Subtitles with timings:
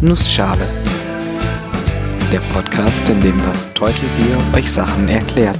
[0.00, 0.64] Nussschale.
[2.30, 5.58] Der Podcast, in dem das Teutelbier euch Sachen erklärt.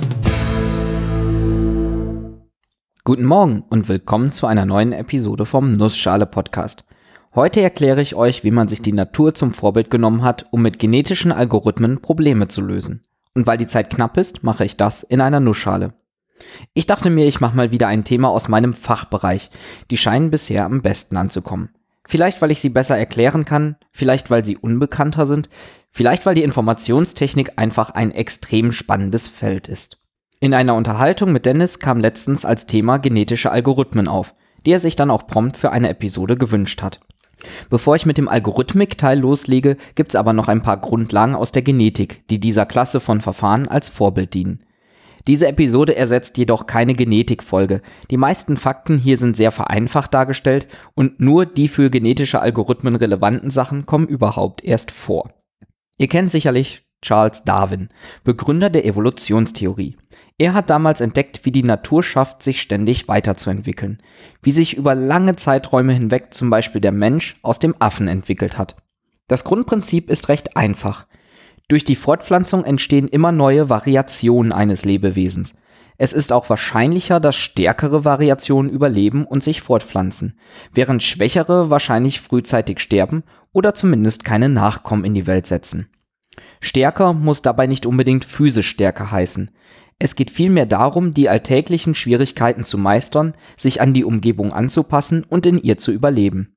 [3.02, 6.84] Guten Morgen und willkommen zu einer neuen Episode vom Nussschale Podcast.
[7.34, 10.78] Heute erkläre ich euch, wie man sich die Natur zum Vorbild genommen hat, um mit
[10.78, 13.02] genetischen Algorithmen Probleme zu lösen.
[13.34, 15.94] Und weil die Zeit knapp ist, mache ich das in einer Nussschale.
[16.74, 19.50] Ich dachte mir, ich mache mal wieder ein Thema aus meinem Fachbereich.
[19.90, 21.70] Die scheinen bisher am besten anzukommen.
[22.10, 25.50] Vielleicht, weil ich sie besser erklären kann, vielleicht, weil sie unbekannter sind,
[25.90, 29.98] vielleicht, weil die Informationstechnik einfach ein extrem spannendes Feld ist.
[30.40, 34.34] In einer Unterhaltung mit Dennis kam letztens als Thema genetische Algorithmen auf,
[34.64, 37.00] die er sich dann auch prompt für eine Episode gewünscht hat.
[37.68, 42.26] Bevor ich mit dem Algorithmik-Teil loslege, gibt's aber noch ein paar Grundlagen aus der Genetik,
[42.28, 44.64] die dieser Klasse von Verfahren als Vorbild dienen.
[45.28, 47.82] Diese Episode ersetzt jedoch keine Genetikfolge.
[48.10, 53.50] Die meisten Fakten hier sind sehr vereinfacht dargestellt und nur die für genetische Algorithmen relevanten
[53.50, 55.34] Sachen kommen überhaupt erst vor.
[55.98, 57.90] Ihr kennt sicherlich Charles Darwin,
[58.24, 59.96] Begründer der Evolutionstheorie.
[60.38, 64.02] Er hat damals entdeckt, wie die Natur schafft, sich ständig weiterzuentwickeln,
[64.40, 68.76] wie sich über lange Zeiträume hinweg zum Beispiel der Mensch aus dem Affen entwickelt hat.
[69.26, 71.06] Das Grundprinzip ist recht einfach.
[71.68, 75.54] Durch die Fortpflanzung entstehen immer neue Variationen eines Lebewesens.
[75.98, 80.38] Es ist auch wahrscheinlicher, dass stärkere Variationen überleben und sich fortpflanzen,
[80.72, 85.88] während schwächere wahrscheinlich frühzeitig sterben oder zumindest keine Nachkommen in die Welt setzen.
[86.60, 89.50] Stärker muss dabei nicht unbedingt physisch stärker heißen.
[89.98, 95.44] Es geht vielmehr darum, die alltäglichen Schwierigkeiten zu meistern, sich an die Umgebung anzupassen und
[95.44, 96.54] in ihr zu überleben.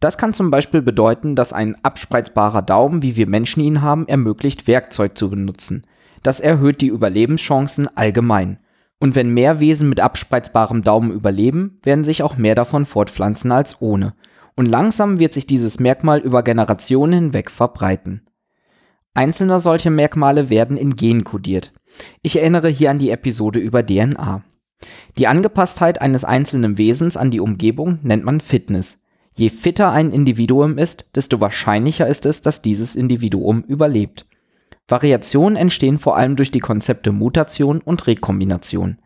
[0.00, 4.66] Das kann zum Beispiel bedeuten, dass ein abspreizbarer Daumen, wie wir Menschen ihn haben, ermöglicht,
[4.66, 5.86] Werkzeug zu benutzen.
[6.22, 8.58] Das erhöht die Überlebenschancen allgemein.
[8.98, 13.80] Und wenn mehr Wesen mit abspreizbarem Daumen überleben, werden sich auch mehr davon fortpflanzen als
[13.80, 14.14] ohne.
[14.56, 18.22] Und langsam wird sich dieses Merkmal über Generationen hinweg verbreiten.
[19.14, 21.72] Einzelne solche Merkmale werden in Gen kodiert.
[22.22, 24.42] Ich erinnere hier an die Episode über DNA.
[25.18, 29.02] Die Angepasstheit eines einzelnen Wesens an die Umgebung nennt man Fitness.
[29.36, 34.26] Je fitter ein Individuum ist, desto wahrscheinlicher ist es, dass dieses Individuum überlebt.
[34.88, 38.98] Variationen entstehen vor allem durch die Konzepte Mutation und Rekombination.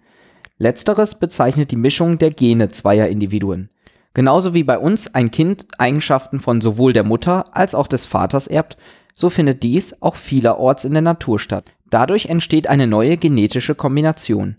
[0.56, 3.68] Letzteres bezeichnet die Mischung der Gene zweier Individuen.
[4.14, 8.46] Genauso wie bei uns ein Kind Eigenschaften von sowohl der Mutter als auch des Vaters
[8.46, 8.76] erbt,
[9.14, 11.74] so findet dies auch vielerorts in der Natur statt.
[11.90, 14.56] Dadurch entsteht eine neue genetische Kombination.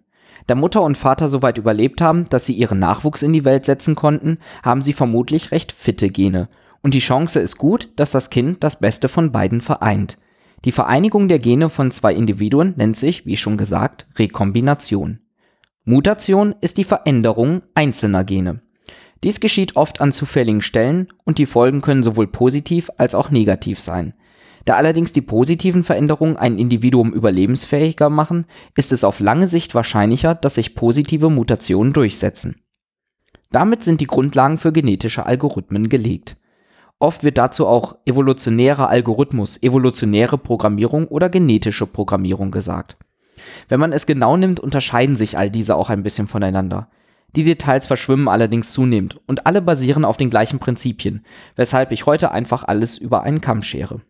[0.47, 3.95] Da Mutter und Vater soweit überlebt haben, dass sie ihren Nachwuchs in die Welt setzen
[3.95, 6.49] konnten, haben sie vermutlich recht fitte Gene.
[6.81, 10.19] Und die Chance ist gut, dass das Kind das Beste von beiden vereint.
[10.65, 15.19] Die Vereinigung der Gene von zwei Individuen nennt sich, wie schon gesagt, Rekombination.
[15.83, 18.61] Mutation ist die Veränderung einzelner Gene.
[19.23, 23.79] Dies geschieht oft an zufälligen Stellen und die Folgen können sowohl positiv als auch negativ
[23.79, 24.13] sein.
[24.65, 28.45] Da allerdings die positiven Veränderungen ein Individuum überlebensfähiger machen,
[28.75, 32.63] ist es auf lange Sicht wahrscheinlicher, dass sich positive Mutationen durchsetzen.
[33.51, 36.37] Damit sind die Grundlagen für genetische Algorithmen gelegt.
[36.97, 42.97] Oft wird dazu auch evolutionärer Algorithmus, evolutionäre Programmierung oder genetische Programmierung gesagt.
[43.67, 46.89] Wenn man es genau nimmt, unterscheiden sich all diese auch ein bisschen voneinander.
[47.35, 52.31] Die Details verschwimmen allerdings zunehmend und alle basieren auf den gleichen Prinzipien, weshalb ich heute
[52.31, 54.01] einfach alles über einen Kamm schere.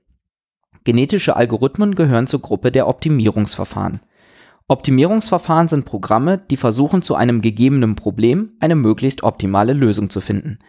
[0.86, 4.02] Genetische Algorithmen gehören zur Gruppe der Optimierungsverfahren.
[4.68, 10.60] Optimierungsverfahren sind Programme, die versuchen, zu einem gegebenen Problem eine möglichst optimale Lösung zu finden.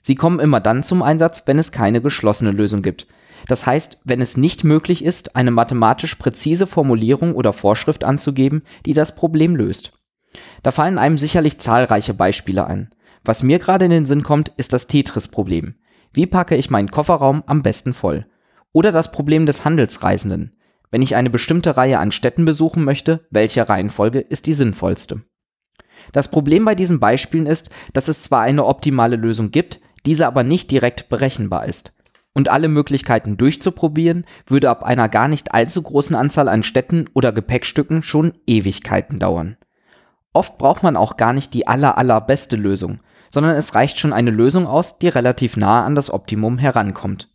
[0.00, 3.08] Sie kommen immer dann zum Einsatz, wenn es keine geschlossene Lösung gibt.
[3.46, 8.94] Das heißt, wenn es nicht möglich ist, eine mathematisch präzise Formulierung oder Vorschrift anzugeben, die
[8.94, 9.92] das Problem löst.
[10.62, 12.88] Da fallen einem sicherlich zahlreiche Beispiele ein.
[13.22, 15.74] Was mir gerade in den Sinn kommt, ist das Tetris-Problem.
[16.14, 18.24] Wie packe ich meinen Kofferraum am besten voll?
[18.72, 20.56] Oder das Problem des Handelsreisenden.
[20.90, 25.22] Wenn ich eine bestimmte Reihe an Städten besuchen möchte, welche Reihenfolge ist die sinnvollste?
[26.12, 30.44] Das Problem bei diesen Beispielen ist, dass es zwar eine optimale Lösung gibt, diese aber
[30.44, 31.94] nicht direkt berechenbar ist.
[32.32, 37.32] Und alle Möglichkeiten durchzuprobieren, würde ab einer gar nicht allzu großen Anzahl an Städten oder
[37.32, 39.56] Gepäckstücken schon Ewigkeiten dauern.
[40.32, 43.00] Oft braucht man auch gar nicht die aller allerbeste Lösung,
[43.30, 47.28] sondern es reicht schon eine Lösung aus, die relativ nah an das Optimum herankommt.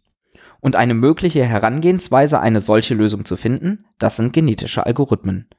[0.63, 5.49] Und eine mögliche Herangehensweise, eine solche Lösung zu finden, das sind genetische Algorithmen.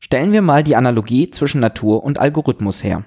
[0.00, 3.04] Stellen wir mal die Analogie zwischen Natur und Algorithmus her.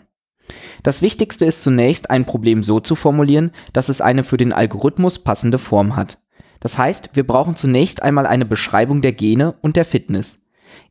[0.84, 5.20] Das Wichtigste ist zunächst, ein Problem so zu formulieren, dass es eine für den Algorithmus
[5.20, 6.22] passende Form hat.
[6.62, 10.46] Das heißt, wir brauchen zunächst einmal eine Beschreibung der Gene und der Fitness.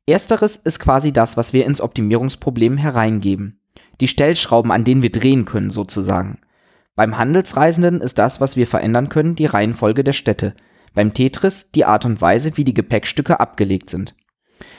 [0.05, 3.59] Ersteres ist quasi das, was wir ins Optimierungsproblem hereingeben.
[4.03, 6.41] Die Stellschrauben, an denen wir drehen können, sozusagen.
[6.95, 10.55] Beim Handelsreisenden ist das, was wir verändern können, die Reihenfolge der Städte.
[10.95, 14.15] Beim Tetris die Art und Weise, wie die Gepäckstücke abgelegt sind.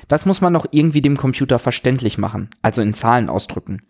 [0.07, 3.81] Das muss man noch irgendwie dem Computer verständlich machen, also in Zahlen ausdrücken.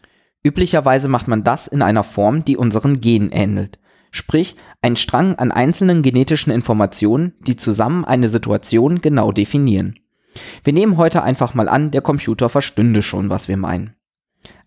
[0.41, 3.79] Üblicherweise macht man das in einer Form, die unseren Genen ähnelt.
[4.11, 9.99] Sprich, ein Strang an einzelnen genetischen Informationen, die zusammen eine Situation genau definieren.
[10.63, 13.95] Wir nehmen heute einfach mal an, der Computer verstünde schon, was wir meinen.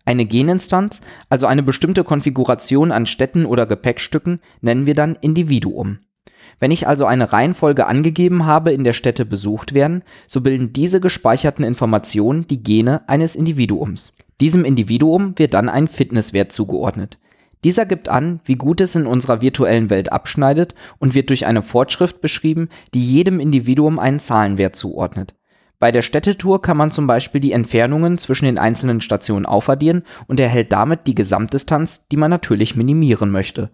[0.07, 5.99] Eine Geninstanz, also eine bestimmte Konfiguration an Städten oder Gepäckstücken, nennen wir dann Individuum.
[6.59, 11.01] Wenn ich also eine Reihenfolge angegeben habe, in der Städte besucht werden, so bilden diese
[11.01, 14.15] gespeicherten Informationen die Gene eines Individuums.
[14.39, 17.19] Diesem Individuum wird dann ein Fitnesswert zugeordnet.
[17.65, 21.63] Dieser gibt an, wie gut es in unserer virtuellen Welt abschneidet und wird durch eine
[21.63, 25.33] Fortschrift beschrieben, die jedem Individuum einen Zahlenwert zuordnet.
[25.79, 30.39] Bei der Städtetour kann man zum Beispiel die Entfernungen zwischen den einzelnen Stationen aufaddieren und
[30.39, 33.69] erhält damit die Gesamtdistanz, die man natürlich minimieren möchte.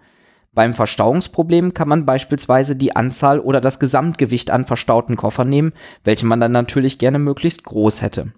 [0.54, 5.74] Beim Verstauungsproblem kann man beispielsweise die Anzahl oder das Gesamtgewicht an verstauten Koffern nehmen,
[6.04, 8.34] welche man dann natürlich gerne möglichst groß hätte.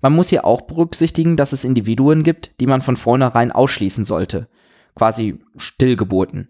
[0.00, 4.48] Man muss hier auch berücksichtigen, dass es Individuen gibt, die man von vornherein ausschließen sollte.
[4.94, 6.48] Quasi Stillgeburten.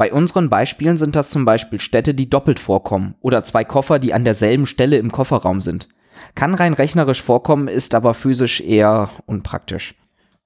[0.00, 4.14] Bei unseren Beispielen sind das zum Beispiel Städte, die doppelt vorkommen oder zwei Koffer, die
[4.14, 5.88] an derselben Stelle im Kofferraum sind.
[6.34, 9.96] Kann rein rechnerisch vorkommen, ist aber physisch eher unpraktisch.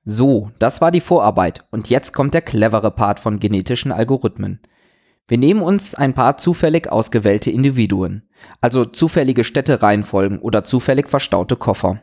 [0.05, 4.59] So, das war die Vorarbeit und jetzt kommt der clevere Part von genetischen Algorithmen.
[5.29, 8.29] Wir nehmen uns ein paar zufällig ausgewählte Individuen,
[8.61, 12.01] also zufällige Städtereihenfolgen oder zufällig verstaute Koffer.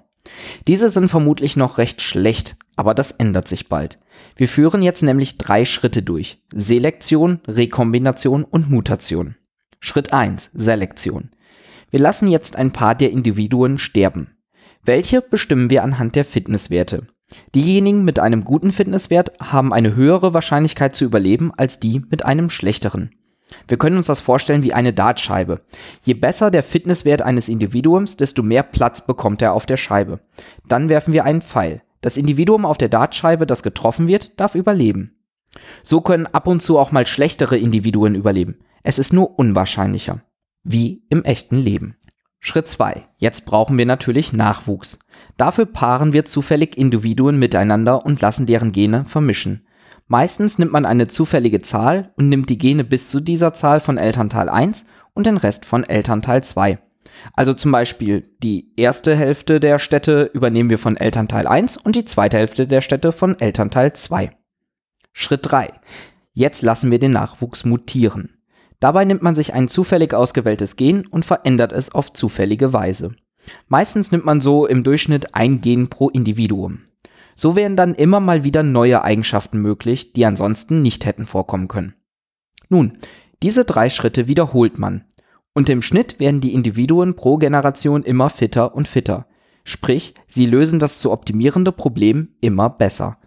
[0.69, 3.99] Diese sind vermutlich noch recht schlecht, aber das ändert sich bald.
[4.35, 6.41] Wir führen jetzt nämlich drei Schritte durch.
[6.51, 9.35] Selektion, Rekombination und Mutation.
[9.79, 10.49] Schritt 1.
[10.55, 11.29] Selektion.
[11.91, 14.35] Wir lassen jetzt ein paar der Individuen sterben.
[14.83, 17.05] Welche bestimmen wir anhand der Fitnesswerte.
[17.53, 22.49] Diejenigen mit einem guten Fitnesswert haben eine höhere Wahrscheinlichkeit zu überleben als die mit einem
[22.49, 23.11] schlechteren.
[23.67, 25.59] Wir können uns das vorstellen wie eine Dartscheibe.
[26.01, 30.19] Je besser der Fitnesswert eines Individuums, desto mehr Platz bekommt er auf der Scheibe.
[30.67, 31.83] Dann werfen wir einen Pfeil.
[32.01, 35.15] Das Individuum auf der Dartscheibe, das getroffen wird, darf überleben.
[35.83, 38.59] So können ab und zu auch mal schlechtere Individuen überleben.
[38.83, 40.21] Es ist nur unwahrscheinlicher.
[40.63, 41.95] Wie im echten Leben.
[42.39, 43.07] Schritt 2.
[43.17, 44.99] Jetzt brauchen wir natürlich Nachwuchs.
[45.37, 49.67] Dafür paaren wir zufällig Individuen miteinander und lassen deren Gene vermischen.
[50.07, 53.97] Meistens nimmt man eine zufällige Zahl und nimmt die Gene bis zu dieser Zahl von
[53.97, 56.79] Elternteil 1 und den Rest von Elternteil 2.
[57.33, 62.05] Also zum Beispiel die erste Hälfte der Städte übernehmen wir von Elternteil 1 und die
[62.05, 64.31] zweite Hälfte der Städte von Elternteil 2.
[65.13, 65.71] Schritt 3.
[66.33, 68.37] Jetzt lassen wir den Nachwuchs mutieren.
[68.79, 73.15] Dabei nimmt man sich ein zufällig ausgewähltes Gen und verändert es auf zufällige Weise.
[73.67, 76.81] Meistens nimmt man so im Durchschnitt ein Gen pro Individuum.
[77.35, 81.95] So wären dann immer mal wieder neue Eigenschaften möglich, die ansonsten nicht hätten vorkommen können.
[82.69, 82.97] Nun,
[83.43, 85.05] diese drei Schritte wiederholt man.
[85.53, 89.27] Und im Schnitt werden die Individuen pro Generation immer fitter und fitter.
[89.63, 93.17] Sprich, sie lösen das zu optimierende Problem immer besser.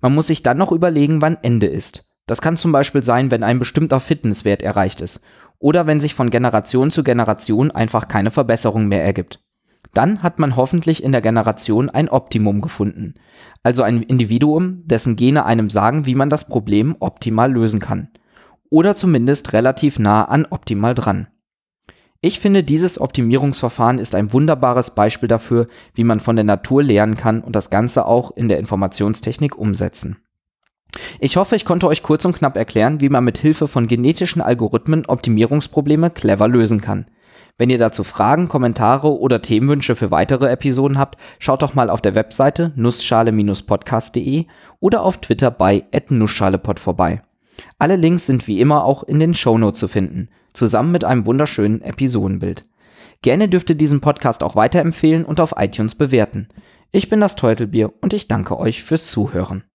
[0.00, 2.10] Man muss sich dann noch überlegen, wann Ende ist.
[2.26, 5.20] Das kann zum Beispiel sein, wenn ein bestimmter Fitnesswert erreicht ist.
[5.58, 9.40] Oder wenn sich von Generation zu Generation einfach keine Verbesserung mehr ergibt.
[9.94, 13.14] Dann hat man hoffentlich in der Generation ein Optimum gefunden,
[13.62, 18.08] also ein Individuum, dessen Gene einem sagen, wie man das Problem optimal lösen kann.
[18.68, 21.28] Oder zumindest relativ nah an optimal dran.
[22.20, 27.16] Ich finde, dieses Optimierungsverfahren ist ein wunderbares Beispiel dafür, wie man von der Natur lernen
[27.16, 30.16] kann und das Ganze auch in der Informationstechnik umsetzen.
[31.20, 34.40] Ich hoffe, ich konnte euch kurz und knapp erklären, wie man mit Hilfe von genetischen
[34.40, 37.06] Algorithmen Optimierungsprobleme clever lösen kann.
[37.58, 42.02] Wenn ihr dazu Fragen, Kommentare oder Themenwünsche für weitere Episoden habt, schaut doch mal auf
[42.02, 44.46] der Webseite nussschale-podcast.de
[44.80, 47.22] oder auf Twitter bei @nussschalepod vorbei.
[47.78, 51.82] Alle Links sind wie immer auch in den Shownotes zu finden, zusammen mit einem wunderschönen
[51.82, 52.64] Episodenbild.
[53.22, 56.48] Gerne dürft ihr diesen Podcast auch weiterempfehlen und auf iTunes bewerten.
[56.92, 59.64] Ich bin das Teutelbier und ich danke euch fürs Zuhören.